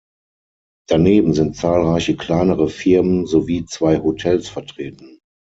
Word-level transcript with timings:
Daneben 0.89 1.35
sind 1.35 1.55
zahlreiche 1.57 2.17
kleinere 2.17 2.69
Firmen 2.69 3.27
sowie 3.27 3.65
zwei 3.65 3.99
Hotels 4.01 4.49
vertreten. 4.49 5.19